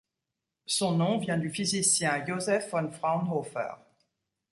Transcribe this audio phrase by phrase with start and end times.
[0.65, 3.75] Son nom vient du physicien Joseph von Fraunhofer.